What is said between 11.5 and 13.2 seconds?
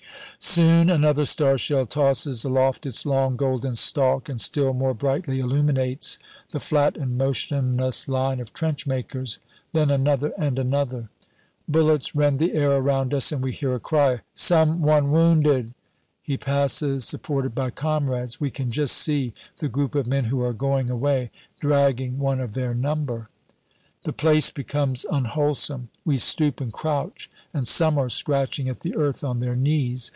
Bullets rend the air around